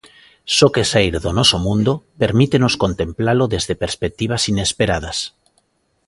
[0.57, 5.17] Só que saír do noso mundo permítenos contemplalo desde perspectivas inesperadas.